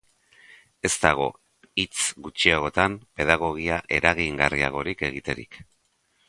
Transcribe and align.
Ez 0.87 0.93
dago 1.01 1.27
hitz 1.83 1.93
gutxiagotan 2.27 2.95
pedagogia 3.21 3.79
eragingarriagorik 3.99 5.05
egiterik. 5.11 5.63